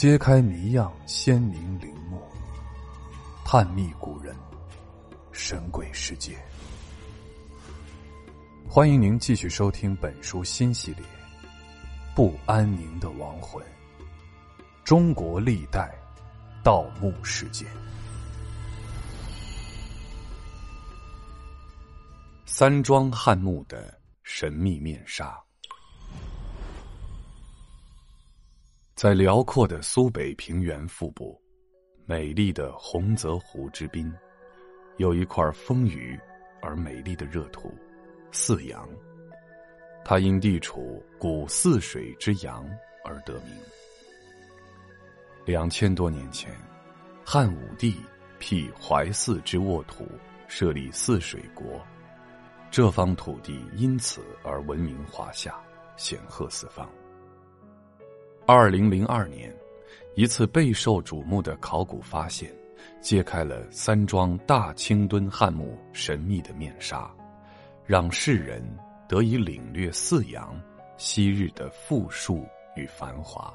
[0.00, 2.22] 揭开谜样鲜明陵墓，
[3.44, 4.34] 探秘古人
[5.30, 6.38] 神鬼世界。
[8.66, 11.04] 欢迎您继续收听本书新系列
[12.14, 13.62] 《不安宁的亡魂：
[14.84, 15.94] 中国历代
[16.64, 17.68] 盗墓事件》。
[22.46, 25.38] 三庄汉墓的神秘面纱，
[29.00, 31.40] 在辽阔的苏北平原腹部，
[32.04, 34.12] 美丽的洪泽湖之滨，
[34.98, 36.20] 有一块丰腴
[36.60, 37.72] 而美丽的热土——
[38.30, 38.86] 泗阳。
[40.04, 42.62] 它因地处古泗水之阳
[43.02, 43.54] 而得名。
[45.46, 46.54] 两千多年前，
[47.24, 47.96] 汉武帝
[48.38, 50.06] 辟淮泗之沃土，
[50.46, 51.80] 设立泗水国。
[52.70, 55.58] 这方土地因此而闻名华夏，
[55.96, 56.86] 显赫四方。
[58.52, 59.54] 二零零二年，
[60.16, 62.50] 一次备受瞩目的考古发现，
[63.00, 67.08] 揭开了三庄大清墩汉墓神秘的面纱，
[67.86, 68.60] 让世人
[69.08, 70.60] 得以领略泗阳
[70.96, 73.54] 昔日的富庶与繁华。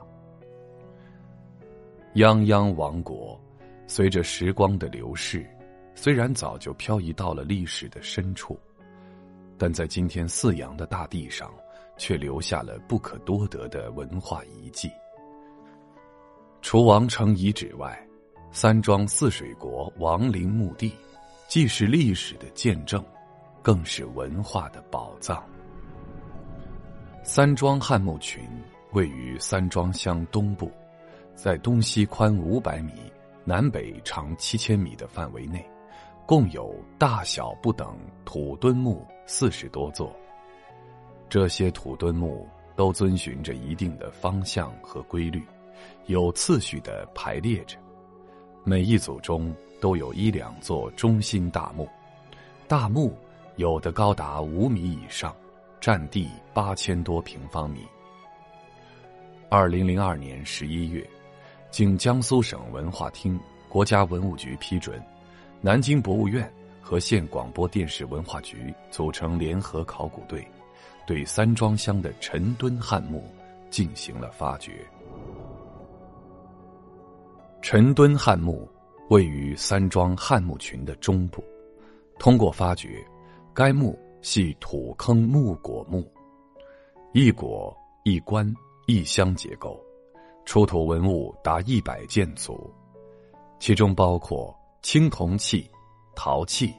[2.14, 3.38] 泱泱王国，
[3.88, 5.46] 随着时光的流逝，
[5.94, 8.58] 虽然早就漂移到了历史的深处。
[9.58, 11.54] 但在今天泗阳的大地上，
[11.98, 14.92] 却留下了不可多得的文化遗迹。
[16.62, 17.98] 除王城遗址外，
[18.52, 20.94] 三庄泗水国王陵墓地，
[21.48, 23.04] 既是历史的见证，
[23.62, 25.44] 更是文化的宝藏。
[27.24, 28.44] 三庄汉墓群
[28.94, 30.72] 位于三庄乡东部，
[31.36, 32.94] 在东西宽五百米、
[33.44, 35.64] 南北长七千米的范围内。
[36.28, 40.12] 共有大小不等土墩墓四十多座。
[41.30, 45.44] 这些土墩墓都遵循着一定的方向和规律，
[46.06, 47.78] 有次序的排列着。
[48.64, 51.88] 每一组中都有一两座中心大墓，
[52.68, 53.16] 大墓
[53.58, 55.36] 有的高达五米以上，
[55.80, 57.82] 占地八千多平方米。
[59.50, 61.08] 二零零二年十一月，
[61.70, 65.02] 经江苏省文化厅、国家文物局批准。
[65.62, 70.46] 南京博物院和县广播电视文化局组成联合考古队，
[71.06, 73.24] 对三庄乡的陈墩汉墓
[73.70, 74.86] 进行了发掘。
[77.62, 78.68] 陈墩汉墓
[79.10, 81.44] 位于三庄汉墓群的中部，
[82.20, 83.06] 通过发掘，
[83.54, 86.06] 该墓系土坑木椁墓，
[87.14, 88.54] 一椁一棺
[88.88, 89.80] 一箱结构，
[90.46, 92.72] 出土文物达一百件组，
[93.60, 94.56] 其中包括。
[94.82, 95.68] 青铜器、
[96.16, 96.72] 陶器、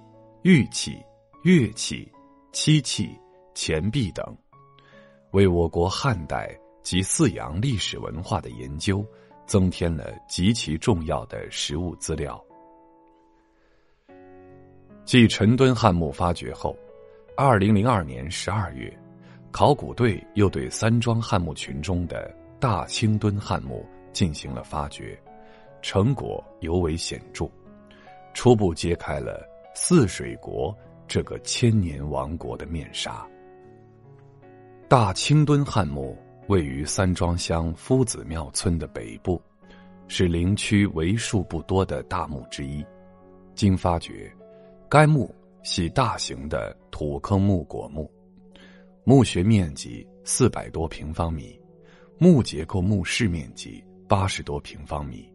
[0.42, 0.96] 玉器、
[1.42, 2.08] 乐器、
[2.52, 3.18] 漆器、
[3.56, 4.22] 钱币等，
[5.30, 9.02] 为我国汉代及泗阳历史文化的研究
[9.46, 12.38] 增添了极其重要的实物资料。
[15.06, 16.76] 继陈墩汉墓发掘后，
[17.34, 18.94] 二零零二年十二月，
[19.50, 22.30] 考古队又对三庄汉墓群中的
[22.60, 25.18] 大清墩汉墓进行了发掘，
[25.80, 27.48] 成果尤为显著。
[28.34, 30.76] 初步揭开了泗水国
[31.08, 33.26] 这个千年王国的面纱。
[34.88, 36.16] 大清墩汉墓
[36.46, 39.42] 位于三庄乡夫子庙村的北部，
[40.06, 42.86] 是陵区为数不多的大墓之一。
[43.56, 44.32] 经发掘，
[44.88, 48.08] 该墓系大型的土坑木椁墓，
[49.02, 51.60] 墓穴面积四百多平方米，
[52.16, 55.28] 墓结构墓室面积八十多平方米。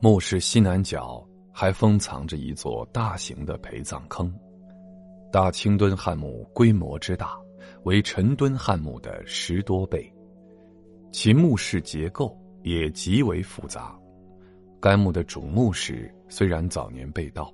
[0.00, 1.22] 墓室西南角。
[1.54, 4.34] 还封藏着一座大型的陪葬坑，
[5.30, 7.36] 大清墩汉墓规模之大，
[7.84, 10.12] 为陈墩汉墓的十多倍，
[11.10, 13.98] 其墓室结构也极为复杂。
[14.80, 17.52] 该墓的主墓室虽然早年被盗，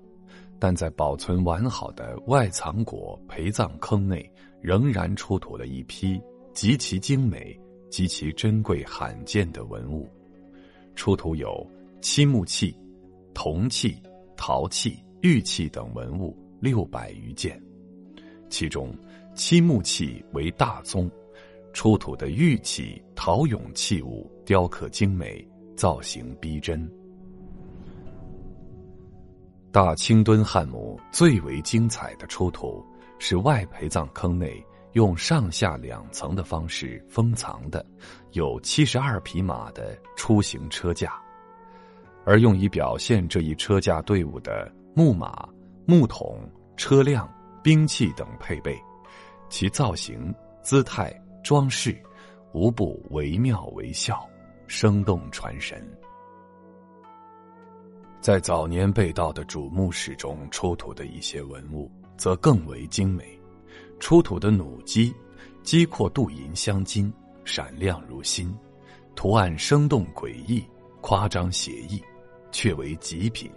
[0.58, 4.30] 但在保存完好的外藏椁陪葬坑内，
[4.60, 6.20] 仍然出土了一批
[6.52, 7.58] 极其精美、
[7.90, 10.08] 极其珍贵罕见的文物，
[10.94, 11.66] 出土有
[12.00, 12.76] 漆木器。
[13.34, 13.96] 铜器、
[14.36, 17.62] 陶器、玉器等文物六百余件，
[18.48, 18.92] 其中
[19.34, 21.10] 漆木器为大宗，
[21.72, 25.46] 出土的玉器、陶俑器物雕刻精美，
[25.76, 26.90] 造型逼真。
[29.70, 32.84] 大清墩汉墓最为精彩的出土
[33.18, 37.84] 是外陪葬坑内用上下两层的方式封藏的，
[38.32, 41.12] 有七十二匹马的出行车架。
[42.24, 45.48] 而用以表现这一车架队伍的木马、
[45.86, 46.40] 木桶、
[46.76, 47.30] 车辆、
[47.62, 48.80] 兵器等配备，
[49.48, 51.12] 其造型、姿态、
[51.42, 52.00] 装饰，
[52.52, 54.28] 无不惟妙惟肖，
[54.66, 55.86] 生动传神。
[58.20, 63.24] 在早年被盗的主墓室中出土的一些文物，则更为精美。
[64.00, 65.14] 出土的弩机，
[65.62, 67.12] 机阔镀银镶金，
[67.44, 68.54] 闪亮如新，
[69.14, 70.64] 图案生动诡异，
[71.00, 72.02] 夸张写意，
[72.50, 73.50] 却为极品。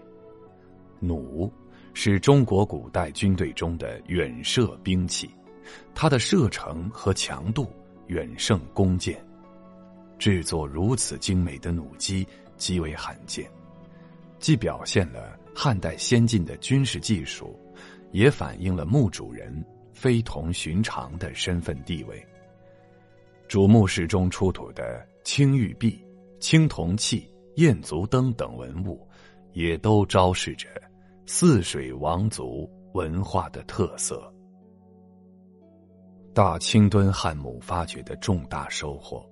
[1.00, 1.52] 弩
[1.94, 5.30] 是中国古代军队中的远射兵器，
[5.94, 7.72] 它的射程和强度
[8.08, 9.24] 远胜弓箭。
[10.18, 12.28] 制作如此精美的弩机
[12.58, 13.50] 极为罕见，
[14.40, 17.60] 既表现了汉代先进的军事技术，
[18.12, 19.64] 也反映了墓主人。
[19.94, 22.26] 非同寻常的身份地位。
[23.48, 26.04] 主墓室中出土的青玉璧、
[26.40, 29.08] 青铜器、燕足灯等文物，
[29.54, 30.68] 也都昭示着
[31.34, 34.22] 泗水王族文化的特色。
[36.34, 39.26] 大清墩汉墓发掘的重大收获，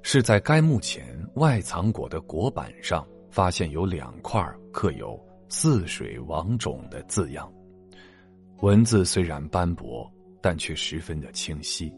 [0.00, 7.52] 是在该墓前外藏椁的椁板上发现有两块刻有“泗水王冢”的字样。
[8.62, 10.10] 文字虽然斑驳，
[10.40, 11.92] 但却十分的清晰。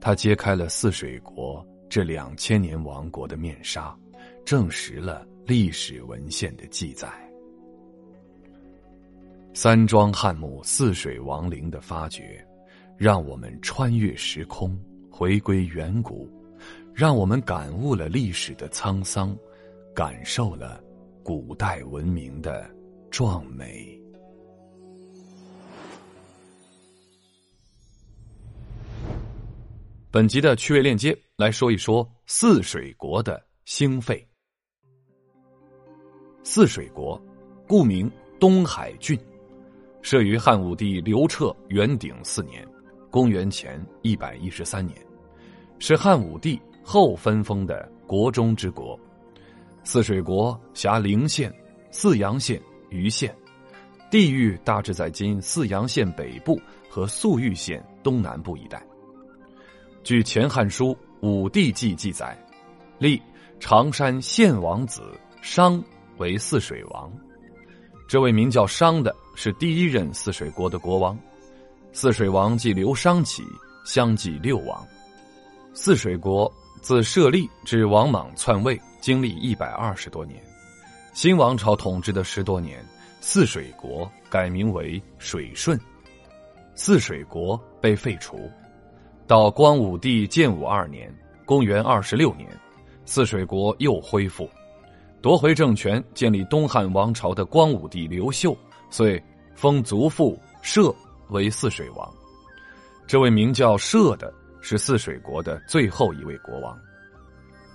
[0.00, 3.96] 它揭开了泗水国这两千年王国的面纱，
[4.44, 7.08] 证实了历史文献的记载。
[9.54, 12.42] 三庄汉墓泗水王陵的发掘，
[12.96, 14.78] 让我们穿越时空，
[15.10, 16.26] 回归远古，
[16.94, 19.36] 让我们感悟了历史的沧桑，
[19.94, 20.82] 感受了
[21.22, 22.68] 古代文明的
[23.10, 24.00] 壮美。
[30.10, 34.26] 本集的趣味链接来说一说泗水国的兴废。
[36.42, 37.20] 泗水国，
[37.68, 38.10] 故名
[38.40, 39.18] 东海郡，
[40.02, 42.66] 设于汉武帝刘彻元鼎四年
[43.08, 44.98] （公元前一百一十三年），
[45.78, 48.98] 是汉武帝后分封的国中之国。
[49.84, 51.52] 泗水国辖陵县、
[51.90, 52.60] 泗阳县、
[52.90, 53.34] 余县，
[54.10, 58.84] 地域大致在今泗阳县北部和宿豫县东南部一带。
[60.02, 60.86] 据《前汉书·
[61.20, 62.36] 武帝纪》记载，
[62.98, 63.22] 立
[63.60, 65.00] 常山献王子
[65.40, 65.82] 商
[66.18, 67.10] 为泗水王。
[68.08, 71.18] 这位名叫商的，是第一任泗水国的国王。
[71.92, 73.42] 泗水王继刘商起，
[73.84, 74.86] 相继六王。
[75.74, 80.42] 泗水国自设立至王莽篡位，经历一百二十多年。
[81.12, 82.82] 新王朝统治的十多年，
[83.20, 85.78] 泗水国改名为水顺，
[86.74, 88.50] 泗水国被废除。
[89.26, 91.14] 到光武帝建武二年
[91.44, 92.48] （公元二十六年），
[93.04, 94.48] 泗水国又恢复，
[95.20, 98.56] 夺回政权，建立东汉王朝的光武帝刘秀，
[98.92, 99.20] 遂
[99.54, 100.94] 封族父社
[101.30, 102.14] 为泗水王。
[103.06, 106.78] 这位名叫社的，是泗水国的最后一位国王。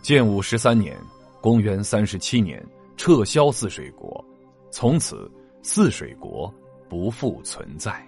[0.04, 0.96] 建武十三年
[1.42, 2.64] （公元三十七年），
[2.96, 4.24] 撤销泗水国，
[4.72, 5.30] 从此
[5.64, 6.54] 泗水国
[6.88, 8.08] 不复存在。